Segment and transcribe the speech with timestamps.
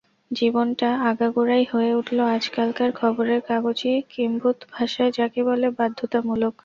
[0.31, 6.53] জীবনটা আগাগোড়াই হয়ে উঠল আজকালকার খবরের-কাগজি কিম্ভূত ভাষায় যাকে বলে বাধ্যতামূলক।